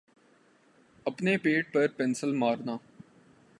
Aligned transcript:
پنے 1.05 1.37
پیٹ 1.37 1.73
پر 1.73 1.87
پنسل 1.97 2.33
مارنا 2.33 2.77